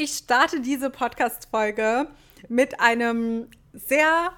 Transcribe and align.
Ich 0.00 0.12
starte 0.12 0.60
diese 0.60 0.90
Podcast-Folge 0.90 2.06
mit 2.48 2.78
einem 2.78 3.48
sehr 3.72 4.30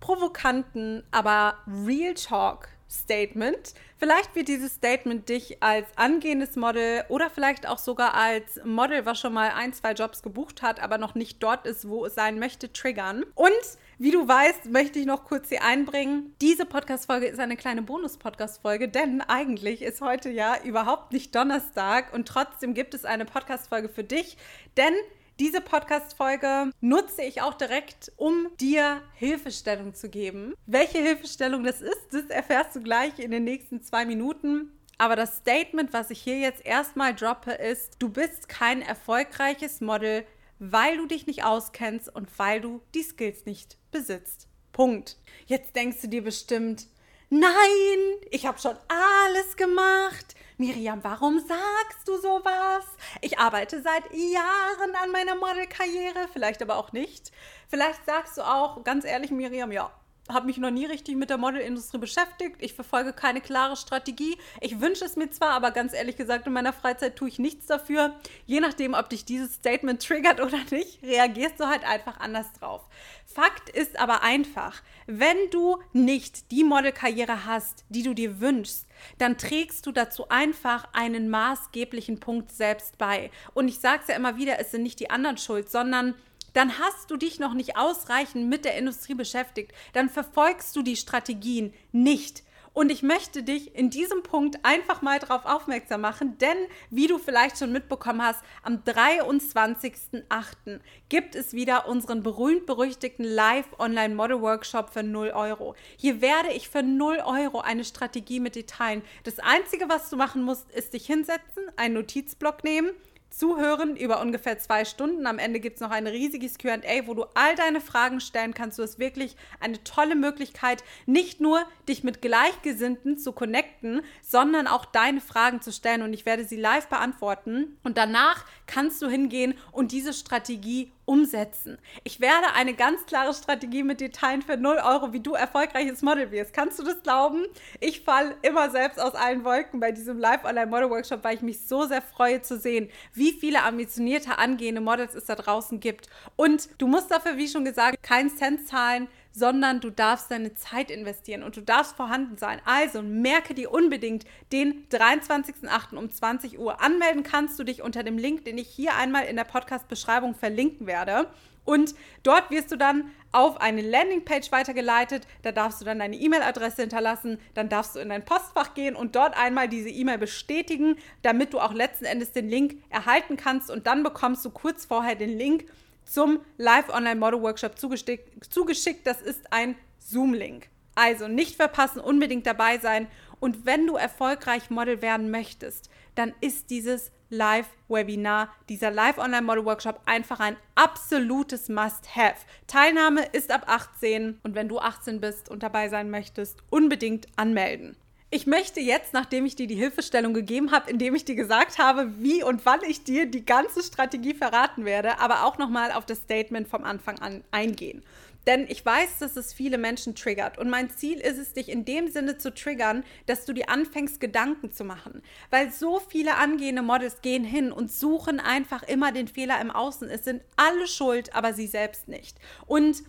provokanten, 0.00 1.04
aber 1.12 1.58
Real 1.86 2.14
Talk 2.14 2.66
Statement. 2.90 3.74
Vielleicht 3.98 4.34
wird 4.34 4.48
dieses 4.48 4.74
Statement 4.74 5.28
dich 5.28 5.62
als 5.62 5.86
angehendes 5.94 6.56
Model 6.56 7.04
oder 7.08 7.30
vielleicht 7.30 7.68
auch 7.68 7.78
sogar 7.78 8.14
als 8.14 8.60
Model, 8.64 9.06
was 9.06 9.20
schon 9.20 9.32
mal 9.32 9.52
ein, 9.54 9.72
zwei 9.72 9.92
Jobs 9.92 10.24
gebucht 10.24 10.60
hat, 10.62 10.80
aber 10.80 10.98
noch 10.98 11.14
nicht 11.14 11.40
dort 11.40 11.68
ist, 11.68 11.88
wo 11.88 12.04
es 12.06 12.16
sein 12.16 12.40
möchte, 12.40 12.72
triggern. 12.72 13.24
Und 13.36 13.52
wie 13.98 14.10
du 14.10 14.28
weißt, 14.28 14.66
möchte 14.66 14.98
ich 14.98 15.06
noch 15.06 15.24
kurz 15.24 15.48
hier 15.48 15.64
einbringen. 15.64 16.34
Diese 16.42 16.66
Podcast-Folge 16.66 17.26
ist 17.26 17.40
eine 17.40 17.56
kleine 17.56 17.80
Bonus-Podcast-Folge, 17.80 18.88
denn 18.88 19.22
eigentlich 19.22 19.80
ist 19.80 20.02
heute 20.02 20.28
ja 20.28 20.56
überhaupt 20.62 21.12
nicht 21.12 21.34
Donnerstag 21.34 22.12
und 22.12 22.28
trotzdem 22.28 22.74
gibt 22.74 22.92
es 22.92 23.06
eine 23.06 23.24
Podcast-Folge 23.24 23.88
für 23.88 24.04
dich, 24.04 24.36
denn 24.76 24.92
diese 25.40 25.62
Podcast-Folge 25.62 26.72
nutze 26.82 27.22
ich 27.22 27.40
auch 27.40 27.54
direkt, 27.54 28.12
um 28.16 28.48
dir 28.60 29.00
Hilfestellung 29.14 29.94
zu 29.94 30.10
geben. 30.10 30.54
Welche 30.66 30.98
Hilfestellung 30.98 31.64
das 31.64 31.80
ist, 31.80 32.08
das 32.12 32.26
erfährst 32.26 32.76
du 32.76 32.82
gleich 32.82 33.18
in 33.18 33.30
den 33.30 33.44
nächsten 33.44 33.82
zwei 33.82 34.04
Minuten. 34.04 34.72
Aber 34.98 35.16
das 35.16 35.38
Statement, 35.38 35.92
was 35.92 36.10
ich 36.10 36.20
hier 36.20 36.38
jetzt 36.38 36.64
erstmal 36.64 37.14
droppe, 37.14 37.52
ist, 37.52 37.96
du 37.98 38.08
bist 38.08 38.48
kein 38.48 38.80
erfolgreiches 38.82 39.80
Model, 39.80 40.24
weil 40.58 40.96
du 40.96 41.06
dich 41.06 41.26
nicht 41.26 41.44
auskennst 41.44 42.14
und 42.14 42.28
weil 42.38 42.60
du 42.60 42.80
die 42.94 43.02
Skills 43.02 43.44
nicht 43.44 43.76
besitzt. 43.96 44.48
Punkt. 44.72 45.16
Jetzt 45.46 45.74
denkst 45.74 46.02
du 46.02 46.08
dir 46.08 46.22
bestimmt, 46.22 46.86
nein, 47.30 47.98
ich 48.30 48.46
habe 48.46 48.58
schon 48.58 48.76
alles 48.88 49.56
gemacht. 49.56 50.34
Miriam, 50.58 51.02
warum 51.02 51.38
sagst 51.38 52.06
du 52.06 52.16
sowas? 52.18 52.84
Ich 53.20 53.38
arbeite 53.38 53.82
seit 53.82 54.04
Jahren 54.12 54.94
an 55.02 55.10
meiner 55.12 55.34
Modelkarriere, 55.34 56.28
vielleicht 56.32 56.62
aber 56.62 56.76
auch 56.76 56.92
nicht. 56.92 57.30
Vielleicht 57.68 58.04
sagst 58.06 58.38
du 58.38 58.42
auch, 58.42 58.84
ganz 58.84 59.04
ehrlich, 59.04 59.30
Miriam, 59.30 59.72
ja, 59.72 59.90
habe 60.28 60.46
mich 60.46 60.58
noch 60.58 60.70
nie 60.70 60.86
richtig 60.86 61.16
mit 61.16 61.30
der 61.30 61.38
Modelindustrie 61.38 61.98
beschäftigt. 61.98 62.56
Ich 62.60 62.74
verfolge 62.74 63.12
keine 63.12 63.40
klare 63.40 63.76
Strategie. 63.76 64.36
Ich 64.60 64.80
wünsche 64.80 65.04
es 65.04 65.16
mir 65.16 65.30
zwar, 65.30 65.50
aber 65.50 65.70
ganz 65.70 65.92
ehrlich 65.92 66.16
gesagt, 66.16 66.46
in 66.46 66.52
meiner 66.52 66.72
Freizeit 66.72 67.16
tue 67.16 67.28
ich 67.28 67.38
nichts 67.38 67.66
dafür. 67.66 68.14
Je 68.44 68.60
nachdem, 68.60 68.94
ob 68.94 69.08
dich 69.08 69.24
dieses 69.24 69.54
Statement 69.54 70.02
triggert 70.02 70.40
oder 70.44 70.58
nicht, 70.70 71.02
reagierst 71.02 71.60
du 71.60 71.66
halt 71.66 71.84
einfach 71.84 72.18
anders 72.20 72.52
drauf. 72.54 72.82
Fakt 73.24 73.68
ist 73.68 73.98
aber 73.98 74.22
einfach, 74.22 74.82
wenn 75.06 75.36
du 75.50 75.78
nicht 75.92 76.50
die 76.50 76.64
Modelkarriere 76.64 77.44
hast, 77.44 77.84
die 77.88 78.02
du 78.02 78.14
dir 78.14 78.40
wünschst, 78.40 78.86
dann 79.18 79.36
trägst 79.36 79.86
du 79.86 79.92
dazu 79.92 80.28
einfach 80.28 80.88
einen 80.92 81.28
maßgeblichen 81.28 82.18
Punkt 82.18 82.50
selbst 82.50 82.98
bei. 82.98 83.30
Und 83.54 83.68
ich 83.68 83.78
sage 83.80 84.00
es 84.02 84.08
ja 84.08 84.16
immer 84.16 84.36
wieder, 84.36 84.58
es 84.58 84.70
sind 84.70 84.82
nicht 84.82 85.00
die 85.00 85.10
anderen 85.10 85.38
schuld, 85.38 85.70
sondern 85.70 86.14
dann 86.56 86.78
hast 86.78 87.10
du 87.10 87.16
dich 87.18 87.38
noch 87.38 87.52
nicht 87.52 87.76
ausreichend 87.76 88.48
mit 88.48 88.64
der 88.64 88.76
Industrie 88.76 89.14
beschäftigt, 89.14 89.72
dann 89.92 90.08
verfolgst 90.08 90.74
du 90.74 90.82
die 90.82 90.96
Strategien 90.96 91.74
nicht. 91.92 92.44
Und 92.72 92.90
ich 92.90 93.02
möchte 93.02 93.42
dich 93.42 93.74
in 93.74 93.88
diesem 93.88 94.22
Punkt 94.22 94.58
einfach 94.62 95.00
mal 95.00 95.18
darauf 95.18 95.46
aufmerksam 95.46 96.02
machen, 96.02 96.36
denn 96.38 96.56
wie 96.90 97.06
du 97.06 97.16
vielleicht 97.18 97.58
schon 97.58 97.72
mitbekommen 97.72 98.22
hast, 98.22 98.42
am 98.62 98.82
23.08. 98.84 100.80
gibt 101.08 101.34
es 101.34 101.54
wieder 101.54 101.88
unseren 101.88 102.22
berühmt-berüchtigten 102.22 103.24
Live-Online-Model-Workshop 103.24 104.90
für 104.90 105.02
0 105.02 105.30
Euro. 105.30 105.74
Hier 105.96 106.20
werde 106.20 106.52
ich 106.52 106.68
für 106.68 106.82
0 106.82 107.22
Euro 107.24 107.60
eine 107.60 107.84
Strategie 107.84 108.40
mit 108.40 108.56
dir 108.56 108.66
teilen. 108.66 109.02
Das 109.24 109.38
Einzige, 109.38 109.88
was 109.88 110.10
du 110.10 110.16
machen 110.16 110.42
musst, 110.42 110.70
ist 110.72 110.92
dich 110.92 111.06
hinsetzen, 111.06 111.64
einen 111.76 111.94
Notizblock 111.94 112.62
nehmen, 112.62 112.90
zuhören 113.30 113.96
über 113.96 114.20
ungefähr 114.20 114.58
zwei 114.58 114.84
Stunden. 114.84 115.26
Am 115.26 115.38
Ende 115.38 115.60
gibt 115.60 115.76
es 115.76 115.80
noch 115.80 115.90
ein 115.90 116.06
riesiges 116.06 116.58
QA, 116.58 117.06
wo 117.06 117.14
du 117.14 117.24
all 117.34 117.54
deine 117.54 117.80
Fragen 117.80 118.20
stellen 118.20 118.54
kannst. 118.54 118.78
Du 118.78 118.82
hast 118.82 118.98
wirklich 118.98 119.36
eine 119.60 119.82
tolle 119.84 120.14
Möglichkeit, 120.14 120.82
nicht 121.06 121.40
nur 121.40 121.64
dich 121.88 122.04
mit 122.04 122.22
Gleichgesinnten 122.22 123.18
zu 123.18 123.32
connecten, 123.32 124.02
sondern 124.22 124.66
auch 124.66 124.84
deine 124.84 125.20
Fragen 125.20 125.60
zu 125.60 125.72
stellen. 125.72 126.02
Und 126.02 126.12
ich 126.12 126.26
werde 126.26 126.44
sie 126.44 126.56
live 126.56 126.88
beantworten. 126.88 127.78
Und 127.82 127.98
danach 127.98 128.44
kannst 128.66 129.02
du 129.02 129.08
hingehen 129.08 129.54
und 129.72 129.92
diese 129.92 130.12
Strategie 130.12 130.92
umsetzen. 131.06 131.78
Ich 132.04 132.20
werde 132.20 132.52
eine 132.54 132.74
ganz 132.74 133.06
klare 133.06 133.32
Strategie 133.32 133.82
mit 133.82 134.00
dir 134.00 134.12
teilen 134.12 134.42
für 134.42 134.56
0 134.56 134.76
Euro, 134.84 135.12
wie 135.12 135.20
du 135.20 135.32
erfolgreiches 135.32 136.02
Model 136.02 136.30
wirst. 136.30 136.52
Kannst 136.52 136.78
du 136.78 136.82
das 136.82 137.02
glauben? 137.02 137.46
Ich 137.80 138.02
falle 138.02 138.36
immer 138.42 138.70
selbst 138.70 139.00
aus 139.00 139.14
allen 139.14 139.44
Wolken 139.44 139.80
bei 139.80 139.92
diesem 139.92 140.18
Live-Online-Model-Workshop, 140.18 141.24
weil 141.24 141.36
ich 141.36 141.42
mich 141.42 141.66
so 141.66 141.86
sehr 141.86 142.02
freue 142.02 142.42
zu 142.42 142.58
sehen, 142.58 142.90
wie 143.14 143.32
viele 143.32 143.62
ambitionierte, 143.62 144.38
angehende 144.38 144.80
Models 144.80 145.14
es 145.14 145.24
da 145.24 145.36
draußen 145.36 145.80
gibt. 145.80 146.08
Und 146.34 146.68
du 146.78 146.86
musst 146.86 147.10
dafür, 147.10 147.36
wie 147.36 147.48
schon 147.48 147.64
gesagt, 147.64 148.02
keinen 148.02 148.30
Cent 148.36 148.68
zahlen, 148.68 149.08
sondern 149.36 149.80
du 149.80 149.90
darfst 149.90 150.30
deine 150.30 150.54
Zeit 150.54 150.90
investieren 150.90 151.42
und 151.42 151.58
du 151.58 151.60
darfst 151.60 151.94
vorhanden 151.94 152.38
sein. 152.38 152.58
Also 152.64 153.02
merke 153.02 153.52
dir 153.52 153.70
unbedingt 153.70 154.24
den 154.50 154.88
23.08. 154.88 155.94
um 155.94 156.10
20 156.10 156.58
Uhr. 156.58 156.80
Anmelden 156.80 157.22
kannst 157.22 157.58
du 157.58 157.64
dich 157.64 157.82
unter 157.82 158.02
dem 158.02 158.16
Link, 158.16 158.46
den 158.46 158.56
ich 158.56 158.68
hier 158.68 158.96
einmal 158.96 159.26
in 159.26 159.36
der 159.36 159.44
Podcast-Beschreibung 159.44 160.34
verlinken 160.34 160.86
werde. 160.86 161.28
Und 161.66 161.94
dort 162.22 162.50
wirst 162.50 162.72
du 162.72 162.76
dann 162.76 163.10
auf 163.30 163.60
eine 163.60 163.82
Landingpage 163.82 164.50
weitergeleitet. 164.52 165.26
Da 165.42 165.52
darfst 165.52 165.82
du 165.82 165.84
dann 165.84 165.98
deine 165.98 166.16
E-Mail-Adresse 166.16 166.82
hinterlassen. 166.82 167.38
Dann 167.52 167.68
darfst 167.68 167.94
du 167.94 167.98
in 167.98 168.08
dein 168.08 168.24
Postfach 168.24 168.72
gehen 168.72 168.96
und 168.96 169.16
dort 169.16 169.36
einmal 169.36 169.68
diese 169.68 169.90
E-Mail 169.90 170.16
bestätigen, 170.16 170.96
damit 171.20 171.52
du 171.52 171.60
auch 171.60 171.74
letzten 171.74 172.06
Endes 172.06 172.32
den 172.32 172.48
Link 172.48 172.76
erhalten 172.88 173.36
kannst. 173.36 173.70
Und 173.70 173.86
dann 173.86 174.02
bekommst 174.02 174.46
du 174.46 174.50
kurz 174.50 174.86
vorher 174.86 175.14
den 175.14 175.36
Link 175.36 175.66
zum 176.06 176.40
Live-Online-Model-Workshop 176.56 177.78
zugeschickt. 177.78 179.06
Das 179.06 179.20
ist 179.20 179.52
ein 179.52 179.76
Zoom-Link. 179.98 180.68
Also 180.94 181.28
nicht 181.28 181.56
verpassen, 181.56 182.00
unbedingt 182.00 182.46
dabei 182.46 182.78
sein. 182.78 183.08
Und 183.38 183.66
wenn 183.66 183.86
du 183.86 183.96
erfolgreich 183.96 184.70
Model 184.70 185.02
werden 185.02 185.30
möchtest, 185.30 185.90
dann 186.14 186.32
ist 186.40 186.70
dieses 186.70 187.12
Live-Webinar, 187.28 188.52
dieser 188.68 188.90
Live-Online-Model-Workshop 188.90 190.00
einfach 190.06 190.40
ein 190.40 190.56
absolutes 190.74 191.68
Must-Have. 191.68 192.46
Teilnahme 192.66 193.26
ist 193.32 193.50
ab 193.50 193.64
18 193.66 194.40
und 194.42 194.54
wenn 194.54 194.68
du 194.68 194.78
18 194.78 195.20
bist 195.20 195.50
und 195.50 195.62
dabei 195.62 195.88
sein 195.88 196.10
möchtest, 196.10 196.62
unbedingt 196.70 197.26
anmelden. 197.36 197.96
Ich 198.28 198.46
möchte 198.46 198.80
jetzt, 198.80 199.12
nachdem 199.12 199.46
ich 199.46 199.54
dir 199.54 199.68
die 199.68 199.76
Hilfestellung 199.76 200.34
gegeben 200.34 200.72
habe, 200.72 200.90
indem 200.90 201.14
ich 201.14 201.24
dir 201.24 201.36
gesagt 201.36 201.78
habe, 201.78 202.12
wie 202.18 202.42
und 202.42 202.66
wann 202.66 202.80
ich 202.82 203.04
dir 203.04 203.26
die 203.26 203.46
ganze 203.46 203.84
Strategie 203.84 204.34
verraten 204.34 204.84
werde, 204.84 205.20
aber 205.20 205.44
auch 205.44 205.58
nochmal 205.58 205.92
auf 205.92 206.06
das 206.06 206.18
Statement 206.18 206.66
vom 206.66 206.82
Anfang 206.82 207.20
an 207.20 207.44
eingehen. 207.52 208.02
Denn 208.48 208.66
ich 208.68 208.84
weiß, 208.84 209.18
dass 209.20 209.36
es 209.36 209.52
viele 209.52 209.78
Menschen 209.78 210.14
triggert. 210.16 210.58
Und 210.58 210.70
mein 210.70 210.90
Ziel 210.90 211.18
ist 211.18 211.38
es, 211.38 211.52
dich 211.52 211.68
in 211.68 211.84
dem 211.84 212.08
Sinne 212.08 212.36
zu 212.36 212.52
triggern, 212.52 213.04
dass 213.26 213.44
du 213.44 213.52
dir 213.52 213.68
anfängst, 213.68 214.20
Gedanken 214.20 214.72
zu 214.72 214.84
machen. 214.84 215.22
Weil 215.50 215.70
so 215.70 216.00
viele 216.00 216.36
angehende 216.36 216.82
Models 216.82 217.22
gehen 217.22 217.44
hin 217.44 217.72
und 217.72 217.92
suchen 217.92 218.38
einfach 218.40 218.82
immer 218.84 219.12
den 219.12 219.28
Fehler 219.28 219.60
im 219.60 219.70
Außen. 219.70 220.08
Es 220.10 220.24
sind 220.24 220.42
alle 220.56 220.86
schuld, 220.88 221.34
aber 221.34 221.54
sie 221.54 221.66
selbst 221.66 222.08
nicht. 222.08 222.38
Und 222.66 223.02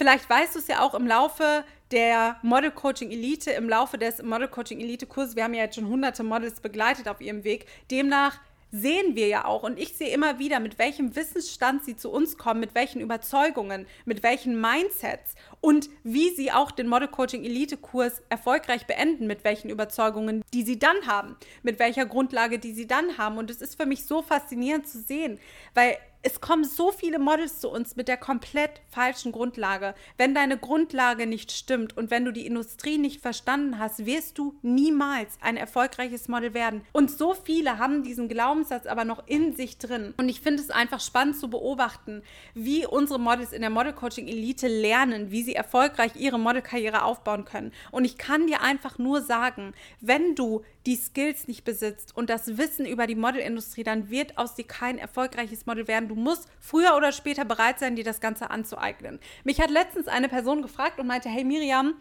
Vielleicht 0.00 0.30
weißt 0.30 0.54
du 0.54 0.60
es 0.60 0.66
ja 0.66 0.80
auch 0.80 0.94
im 0.94 1.06
Laufe 1.06 1.62
der 1.90 2.36
Model 2.42 2.70
Coaching 2.70 3.10
Elite, 3.10 3.50
im 3.50 3.68
Laufe 3.68 3.98
des 3.98 4.22
Model 4.22 4.48
Coaching 4.48 4.80
Elite 4.80 5.06
Kurses. 5.06 5.36
Wir 5.36 5.44
haben 5.44 5.54
ja 5.54 5.64
jetzt 5.64 5.74
schon 5.76 5.88
hunderte 5.88 6.22
Models 6.22 6.60
begleitet 6.60 7.08
auf 7.08 7.20
ihrem 7.20 7.44
Weg. 7.44 7.66
Demnach 7.90 8.38
sehen 8.72 9.16
wir 9.16 9.26
ja 9.26 9.44
auch 9.46 9.64
und 9.64 9.78
ich 9.78 9.96
sehe 9.96 10.14
immer 10.14 10.38
wieder, 10.38 10.60
mit 10.60 10.78
welchem 10.78 11.16
Wissensstand 11.16 11.84
sie 11.84 11.96
zu 11.96 12.10
uns 12.10 12.38
kommen, 12.38 12.60
mit 12.60 12.74
welchen 12.74 13.00
Überzeugungen, 13.00 13.86
mit 14.04 14.22
welchen 14.22 14.60
Mindsets 14.60 15.34
und 15.60 15.90
wie 16.04 16.30
sie 16.30 16.52
auch 16.52 16.70
den 16.70 16.86
Model 16.86 17.08
Coaching 17.08 17.44
Elite 17.44 17.76
Kurs 17.76 18.22
erfolgreich 18.28 18.86
beenden, 18.86 19.26
mit 19.26 19.42
welchen 19.42 19.70
Überzeugungen, 19.70 20.44
die 20.54 20.62
sie 20.62 20.78
dann 20.78 21.06
haben, 21.06 21.36
mit 21.62 21.78
welcher 21.78 22.06
Grundlage, 22.06 22.58
die 22.58 22.72
sie 22.72 22.86
dann 22.86 23.18
haben. 23.18 23.38
Und 23.38 23.50
es 23.50 23.60
ist 23.60 23.74
für 23.74 23.86
mich 23.86 24.04
so 24.06 24.22
faszinierend 24.22 24.86
zu 24.86 25.00
sehen, 25.00 25.40
weil 25.74 25.96
es 26.22 26.40
kommen 26.40 26.64
so 26.64 26.92
viele 26.92 27.18
Models 27.18 27.60
zu 27.60 27.70
uns 27.70 27.96
mit 27.96 28.06
der 28.06 28.18
komplett 28.18 28.82
falschen 28.90 29.32
Grundlage. 29.32 29.94
Wenn 30.18 30.34
deine 30.34 30.58
Grundlage 30.58 31.26
nicht 31.26 31.50
stimmt 31.50 31.96
und 31.96 32.10
wenn 32.10 32.26
du 32.26 32.32
die 32.32 32.46
Industrie 32.46 32.98
nicht 32.98 33.22
verstanden 33.22 33.78
hast, 33.78 34.04
wirst 34.04 34.36
du 34.36 34.54
niemals 34.60 35.38
ein 35.40 35.56
erfolgreiches 35.56 36.28
Model 36.28 36.52
werden. 36.52 36.82
Und 36.92 37.10
so 37.10 37.32
viele 37.32 37.78
haben 37.78 38.02
diesen 38.02 38.28
Glaubenssatz 38.28 38.86
aber 38.86 39.04
noch 39.04 39.26
in 39.26 39.56
sich 39.56 39.78
drin. 39.78 40.12
Und 40.18 40.28
ich 40.28 40.42
finde 40.42 40.62
es 40.62 40.70
einfach 40.70 41.00
spannend 41.00 41.38
zu 41.38 41.48
beobachten, 41.48 42.22
wie 42.54 42.86
unsere 42.86 43.18
Models 43.18 43.52
in 43.52 43.62
der 43.62 43.70
Model 43.70 43.94
Coaching 43.94 44.28
Elite 44.28 44.68
lernen, 44.68 45.30
wie 45.30 45.42
sie 45.42 45.54
erfolgreich 45.54 46.16
ihre 46.16 46.38
Modelkarriere 46.38 47.02
aufbauen 47.02 47.46
können. 47.46 47.72
Und 47.92 48.04
ich 48.04 48.18
kann 48.18 48.46
dir 48.46 48.60
einfach 48.60 48.98
nur 48.98 49.22
sagen, 49.22 49.72
wenn 50.00 50.34
du 50.34 50.62
die 50.86 50.96
Skills 50.96 51.46
nicht 51.46 51.64
besitzt 51.64 52.16
und 52.16 52.30
das 52.30 52.56
Wissen 52.56 52.86
über 52.86 53.06
die 53.06 53.14
Modelindustrie, 53.14 53.84
dann 53.84 54.10
wird 54.10 54.38
aus 54.38 54.54
dir 54.54 54.66
kein 54.66 54.98
erfolgreiches 54.98 55.66
Model 55.66 55.88
werden. 55.88 56.09
Du 56.10 56.16
musst 56.16 56.48
früher 56.58 56.96
oder 56.96 57.12
später 57.12 57.44
bereit 57.44 57.78
sein, 57.78 57.94
dir 57.94 58.02
das 58.02 58.20
Ganze 58.20 58.50
anzueignen. 58.50 59.20
Mich 59.44 59.60
hat 59.60 59.70
letztens 59.70 60.08
eine 60.08 60.28
Person 60.28 60.60
gefragt 60.60 60.98
und 60.98 61.06
meinte, 61.06 61.28
hey 61.28 61.44
Miriam, 61.44 61.94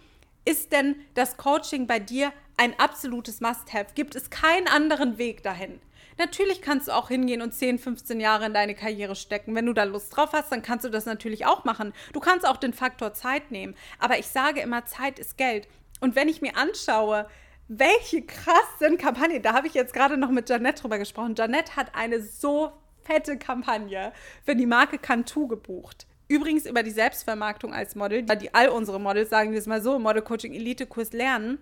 ist 0.45 0.71
denn 0.71 0.95
das 1.13 1.37
Coaching 1.37 1.85
bei 1.85 1.99
dir 1.99 2.33
ein 2.57 2.73
absolutes 2.79 3.39
Must-Have? 3.39 3.93
Gibt 3.93 4.15
es 4.15 4.31
keinen 4.31 4.67
anderen 4.67 5.19
Weg 5.19 5.43
dahin? 5.43 5.79
Natürlich 6.17 6.63
kannst 6.63 6.87
du 6.87 6.95
auch 6.95 7.09
hingehen 7.09 7.43
und 7.43 7.53
10, 7.53 7.77
15 7.77 8.19
Jahre 8.19 8.47
in 8.47 8.53
deine 8.55 8.73
Karriere 8.73 9.15
stecken. 9.15 9.53
Wenn 9.53 9.67
du 9.67 9.73
da 9.73 9.83
Lust 9.83 10.17
drauf 10.17 10.31
hast, 10.33 10.51
dann 10.51 10.63
kannst 10.63 10.85
du 10.85 10.89
das 10.89 11.05
natürlich 11.05 11.45
auch 11.45 11.63
machen. 11.63 11.93
Du 12.11 12.19
kannst 12.19 12.47
auch 12.47 12.57
den 12.57 12.73
Faktor 12.73 13.13
Zeit 13.13 13.51
nehmen. 13.51 13.75
Aber 13.99 14.17
ich 14.17 14.25
sage 14.25 14.59
immer, 14.59 14.87
Zeit 14.87 15.19
ist 15.19 15.37
Geld. 15.37 15.67
Und 15.99 16.15
wenn 16.15 16.29
ich 16.29 16.41
mir 16.41 16.57
anschaue, 16.57 17.27
welche 17.67 18.23
krassen 18.23 18.97
Kampagnen, 18.97 19.43
da 19.43 19.53
habe 19.53 19.67
ich 19.67 19.75
jetzt 19.75 19.93
gerade 19.93 20.17
noch 20.17 20.31
mit 20.31 20.49
Janette 20.49 20.81
drüber 20.81 20.97
gesprochen. 20.97 21.35
Janette 21.37 21.75
hat 21.75 21.93
eine 21.93 22.23
so 22.23 22.71
fette 23.09 23.37
Kampagne 23.37 24.11
für 24.43 24.55
die 24.55 24.67
Marke 24.67 24.99
Cantu 24.99 25.47
gebucht. 25.47 26.05
Übrigens 26.27 26.67
über 26.67 26.83
die 26.83 26.91
Selbstvermarktung 26.91 27.73
als 27.73 27.95
Model, 27.95 28.21
die 28.21 28.53
all 28.53 28.69
unsere 28.69 28.99
Models, 28.99 29.31
sagen 29.31 29.51
wir 29.51 29.57
es 29.57 29.65
mal 29.65 29.81
so, 29.81 29.97
Model 29.97 30.21
Coaching 30.21 30.53
Elite 30.53 30.85
Kurs 30.85 31.11
lernen. 31.11 31.57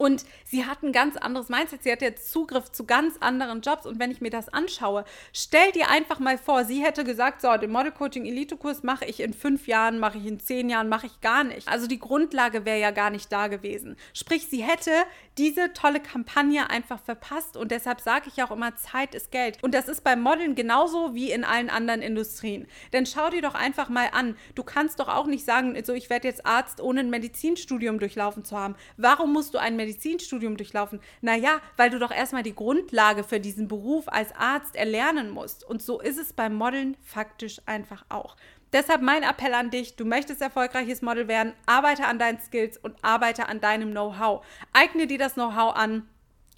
Und 0.00 0.24
sie 0.46 0.64
hat 0.64 0.82
ein 0.82 0.92
ganz 0.92 1.18
anderes 1.18 1.50
Mindset. 1.50 1.82
Sie 1.82 1.92
hat 1.92 2.00
jetzt 2.00 2.32
Zugriff 2.32 2.72
zu 2.72 2.86
ganz 2.86 3.18
anderen 3.20 3.60
Jobs. 3.60 3.84
Und 3.84 3.98
wenn 3.98 4.10
ich 4.10 4.22
mir 4.22 4.30
das 4.30 4.48
anschaue, 4.48 5.04
stell 5.34 5.72
dir 5.72 5.90
einfach 5.90 6.20
mal 6.20 6.38
vor, 6.38 6.64
sie 6.64 6.82
hätte 6.82 7.04
gesagt, 7.04 7.42
so, 7.42 7.54
den 7.58 7.70
Model 7.70 7.92
Coaching 7.92 8.24
Elite 8.24 8.56
Kurs 8.56 8.82
mache 8.82 9.04
ich 9.04 9.20
in 9.20 9.34
fünf 9.34 9.66
Jahren, 9.66 9.98
mache 9.98 10.16
ich 10.16 10.24
in 10.24 10.40
zehn 10.40 10.70
Jahren, 10.70 10.88
mache 10.88 11.04
ich 11.04 11.20
gar 11.20 11.44
nicht. 11.44 11.68
Also 11.68 11.86
die 11.86 11.98
Grundlage 11.98 12.64
wäre 12.64 12.80
ja 12.80 12.92
gar 12.92 13.10
nicht 13.10 13.30
da 13.30 13.48
gewesen. 13.48 13.94
Sprich, 14.14 14.46
sie 14.46 14.62
hätte 14.62 14.90
diese 15.36 15.74
tolle 15.74 16.00
Kampagne 16.00 16.70
einfach 16.70 17.00
verpasst. 17.00 17.58
Und 17.58 17.70
deshalb 17.70 18.00
sage 18.00 18.30
ich 18.34 18.42
auch 18.42 18.52
immer, 18.52 18.76
Zeit 18.76 19.14
ist 19.14 19.30
Geld. 19.30 19.62
Und 19.62 19.74
das 19.74 19.86
ist 19.86 20.02
beim 20.02 20.22
Modeln 20.22 20.54
genauso 20.54 21.14
wie 21.14 21.30
in 21.30 21.44
allen 21.44 21.68
anderen 21.68 22.00
Industrien. 22.00 22.66
Denn 22.94 23.04
schau 23.04 23.28
dir 23.28 23.42
doch 23.42 23.54
einfach 23.54 23.90
mal 23.90 24.08
an. 24.12 24.34
Du 24.54 24.62
kannst 24.62 24.98
doch 24.98 25.08
auch 25.08 25.26
nicht 25.26 25.44
sagen, 25.44 25.76
so, 25.84 25.92
ich 25.92 26.08
werde 26.08 26.26
jetzt 26.26 26.46
Arzt, 26.46 26.80
ohne 26.80 27.00
ein 27.00 27.10
Medizinstudium 27.10 27.98
durchlaufen 27.98 28.46
zu 28.46 28.56
haben. 28.56 28.76
Warum 28.96 29.34
musst 29.34 29.52
du 29.52 29.58
ein 29.58 29.76
Medizinstudium 29.76 29.89
Medizinstudium 29.90 30.56
durchlaufen? 30.56 31.00
Naja, 31.20 31.60
weil 31.76 31.90
du 31.90 31.98
doch 31.98 32.10
erstmal 32.10 32.42
die 32.42 32.54
Grundlage 32.54 33.24
für 33.24 33.40
diesen 33.40 33.68
Beruf 33.68 34.08
als 34.08 34.34
Arzt 34.36 34.76
erlernen 34.76 35.30
musst. 35.30 35.64
Und 35.64 35.82
so 35.82 36.00
ist 36.00 36.18
es 36.18 36.32
beim 36.32 36.54
Modeln 36.54 36.96
faktisch 37.02 37.60
einfach 37.66 38.04
auch. 38.08 38.36
Deshalb 38.72 39.02
mein 39.02 39.24
Appell 39.24 39.52
an 39.52 39.70
dich, 39.70 39.96
du 39.96 40.04
möchtest 40.04 40.40
erfolgreiches 40.40 41.02
Model 41.02 41.26
werden, 41.26 41.54
arbeite 41.66 42.06
an 42.06 42.20
deinen 42.20 42.40
Skills 42.40 42.78
und 42.78 42.96
arbeite 43.02 43.48
an 43.48 43.60
deinem 43.60 43.90
Know-how. 43.90 44.44
Eigne 44.72 45.08
dir 45.08 45.18
das 45.18 45.34
Know-how 45.34 45.74
an 45.74 46.08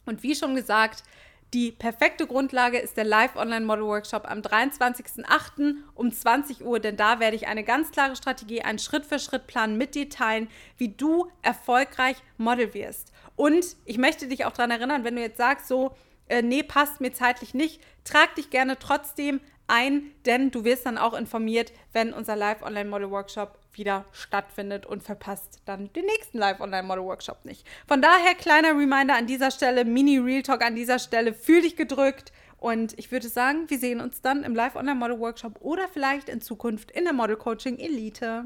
und 0.05 0.23
wie 0.23 0.35
schon 0.35 0.55
gesagt, 0.55 1.05
die 1.55 1.71
perfekte 1.71 2.27
Grundlage 2.27 2.79
ist 2.79 2.97
der 2.97 3.05
Live-Online-Model-Workshop 3.05 4.25
am 4.31 4.39
23.08. 4.39 5.75
um 5.95 6.11
20 6.11 6.65
Uhr, 6.65 6.81
denn 6.81 6.97
da 6.97 7.21
werde 7.21 7.37
ich 7.37 7.47
eine 7.47 7.63
ganz 7.63 7.91
klare 7.91 8.17
Strategie, 8.17 8.63
einen 8.63 8.79
Schritt-für-Schritt-Plan 8.79 9.77
mit 9.77 9.95
dir 9.95 10.09
teilen, 10.09 10.49
wie 10.79 10.89
du 10.89 11.31
erfolgreich 11.43 12.17
Model 12.39 12.73
wirst. 12.73 13.12
Und 13.43 13.77
ich 13.87 13.99
möchte 13.99 14.29
dich 14.29 14.45
auch 14.45 14.53
daran 14.53 14.71
erinnern, 14.71 15.03
wenn 15.03 15.17
du 15.17 15.21
jetzt 15.21 15.37
sagst, 15.37 15.67
so, 15.67 15.97
äh, 16.29 16.43
nee, 16.43 16.63
passt 16.63 17.01
mir 17.01 17.13
zeitlich 17.13 17.55
nicht, 17.55 17.83
trag 18.05 18.37
dich 18.37 18.51
gerne 18.51 18.79
trotzdem 18.79 19.41
ein, 19.67 20.13
denn 20.27 20.53
du 20.53 20.63
wirst 20.63 20.87
dann 20.87 20.97
auch 20.97 21.13
informiert, 21.13 21.73
wenn 21.93 22.13
unser 22.13 22.37
Live-Online-Model-Workshop 22.37 23.59
wieder 23.73 24.05
stattfindet 24.13 24.87
und 24.87 25.03
verpasst 25.03 25.61
dann 25.65 25.93
den 25.93 26.05
nächsten 26.05 26.39
Live-Online-Model-Workshop 26.39 27.45
nicht. 27.45 27.67
Von 27.89 28.01
daher 28.01 28.37
kleiner 28.37 28.79
Reminder 28.79 29.17
an 29.17 29.27
dieser 29.27 29.51
Stelle, 29.51 29.85
Mini-Real 29.85 30.45
Talk 30.45 30.65
an 30.65 30.77
dieser 30.77 31.01
Stelle, 31.01 31.35
fühl 31.35 31.63
dich 31.63 31.75
gedrückt 31.75 32.31
und 32.59 32.97
ich 32.97 33.11
würde 33.11 33.27
sagen, 33.27 33.69
wir 33.69 33.81
sehen 33.81 34.01
uns 34.01 34.21
dann 34.21 34.45
im 34.45 34.55
Live-Online-Model-Workshop 34.55 35.61
oder 35.63 35.89
vielleicht 35.89 36.29
in 36.29 36.41
Zukunft 36.41 36.93
in 36.93 37.03
der 37.03 37.13
Model-Coaching 37.13 37.81
Elite. 37.81 38.45